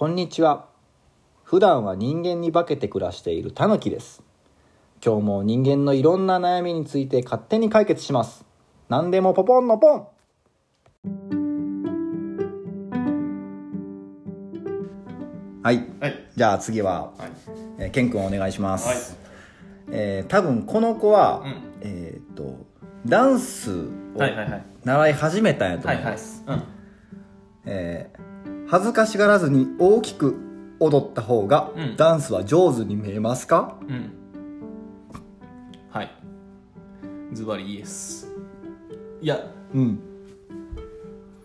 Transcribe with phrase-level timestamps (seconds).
[0.00, 0.64] こんにちは
[1.44, 4.22] 普段は人間に化けて暮らしているタヌキです
[5.04, 8.46] 今日も人間のいろんな悩みについて勝手に解決します
[8.88, 10.06] 何でもポポンのポン
[15.62, 16.28] はいはい。
[16.34, 17.30] じゃあ次は、はい。
[17.80, 18.96] えー、ケン君お願いします、はい
[19.92, 22.56] えー多分この子は、うんえーっと
[23.04, 23.70] ダンス
[24.14, 24.64] をはいはいはい。
[24.82, 26.44] 習い始めたんやとはいはい思います、。
[26.46, 26.62] うん。
[27.66, 28.29] えー
[28.70, 30.36] 恥ずかしがらずに大きく
[30.78, 33.76] 踊った方が、うんダンスは上手に見えますか？
[33.88, 34.12] うん。
[35.90, 36.10] はい。
[37.32, 38.28] ズバリイエス。
[39.20, 40.00] いや、うん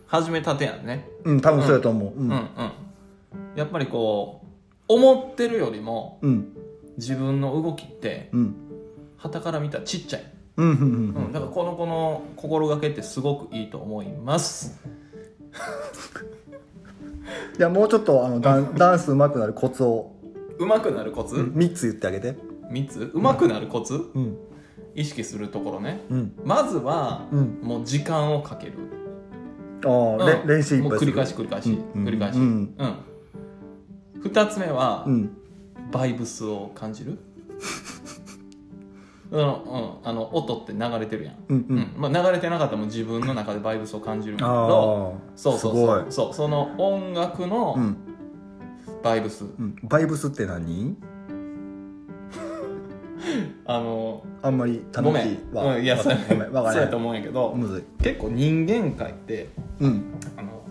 [0.05, 1.09] 始めたてやんね。
[1.23, 2.39] うん多分そうやと思うううんんうん。
[3.55, 4.47] やっぱりこう、
[4.87, 6.55] 思ってるよりもうん
[6.97, 8.55] 自分の動きって、うん
[9.17, 10.31] 旗から見たらちっちゃい。
[10.57, 11.33] うんうんうんうん。
[11.33, 14.79] だからこの子の心がけってすごくいいと思います。
[17.57, 20.11] じゃあもうちょっとあのダン ダンス上手くなるコツを。
[20.59, 22.35] 上手くなるコツ、3つ言ってあげて。
[22.71, 23.11] 三つ？
[23.13, 24.37] 上手くなるコツ、うん。
[24.95, 26.01] 意識するところね。
[26.09, 26.33] うん。
[26.45, 27.59] まずは、うん。
[27.61, 28.73] もう時間をかける。
[29.85, 30.47] ああ、れうん。
[30.47, 32.05] 練習いっぱいす繰り返し繰り返し、うん。
[32.05, 32.75] 繰り返し、ううんん。
[34.23, 35.29] 二つ目は、うん。
[35.91, 37.17] バイブスを感じる
[39.31, 41.77] うん、うん、あの音って流れてるやん、うんううん。
[41.79, 46.05] んまあ、流れてなかったらも自分の中でバイブスを感じるんだけあどあそうそうそう。
[46.09, 47.97] そうその音楽うのん。
[49.03, 49.75] バイブス、うん。
[49.83, 50.95] バイブスって何？
[53.65, 57.83] あのあんまり楽ごめん、しいわうん、いやそうごめんわかそうやと思うんやけどむずい。
[58.03, 60.03] 結構人間界ってうん。
[60.37, 60.61] あの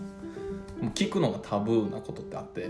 [0.93, 2.69] 聞くのがタブーなことってあって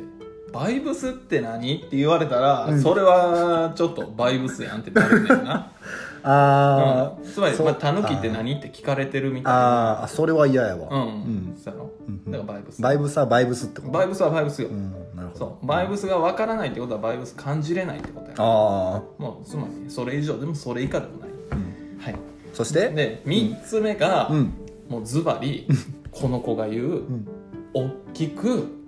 [0.54, 1.78] バイブスって何？
[1.78, 2.82] って言われたら、うん。
[2.82, 5.72] それはちょっとバイブスやんってなるんだよな、
[6.24, 7.30] あうん。
[7.30, 10.02] つまり、タヌキって何って聞かれてるみあたいな。
[10.04, 10.88] あーそれは嫌やわ。
[10.90, 11.58] うん、うん。
[11.62, 12.32] そうやろ、うん。
[12.32, 12.82] だからバイブス。
[12.82, 13.92] バイブスはバイブスってこと？
[13.94, 15.40] バイブスはバイブスよ、うんなるほど。
[15.40, 15.66] そう。
[15.68, 18.42] バイブスが分からないってことはバイブス感じれないってことやあ
[19.18, 22.16] もうつまりそれ以上でもそれ以下でもない、あ、うん、はい。
[22.54, 22.90] そして？
[22.90, 24.54] で3つ目が、うん。
[24.88, 25.68] もうズバリ
[26.12, 27.28] この子が言う、ん。
[27.74, 28.85] 大きく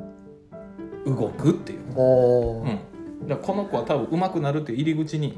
[1.16, 1.79] 動くっていう。
[1.79, 5.38] うん、だからこの子は多分上手くなるっていう入り口に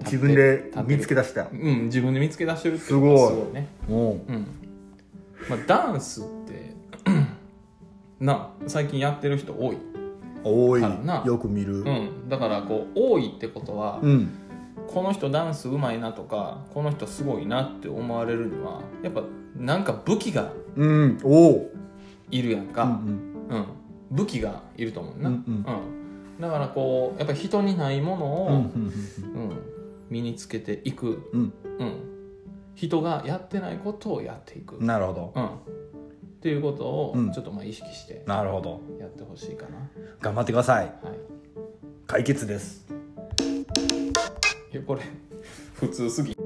[0.00, 1.48] 自分で見つけ出した。
[1.52, 3.36] うん自分で見つけ出してるっていうのがすごい。
[3.36, 3.68] すごいね。
[3.88, 4.46] おおうん。
[5.48, 6.74] まあダンスって
[8.20, 9.78] な最近やってる人多い、
[10.42, 10.82] 多い。
[11.24, 11.80] よく見る。
[11.80, 14.28] うん、だからこう多いってことは、うん。
[14.86, 19.24] この人ダンス上手いなとかこの人すごいなって思われるにはやっぱ
[19.56, 21.18] なんか武器がうん。
[21.24, 21.70] おお
[22.30, 23.46] いるやんか、うん。
[23.48, 23.64] うん
[24.10, 26.40] 武器がいると思うな、うんうん。
[26.40, 29.58] だからこうやっぱ人にないものを、うんうんうん、
[30.10, 31.52] 身につけていく、うん。
[31.78, 31.92] うん、
[32.74, 35.32] 人がやってないことをやっていく、うんなるほど。
[35.34, 35.48] うん、っ
[36.40, 37.32] ていうことをうん。
[37.32, 38.80] ちょっとまあ意識してなるほど。
[39.00, 39.90] やってほしいかな、
[40.20, 40.84] 頑張ってください。
[40.84, 40.94] はい、
[42.06, 42.86] 解決です。
[44.72, 45.02] いやこれ
[45.74, 46.36] 普通すぎ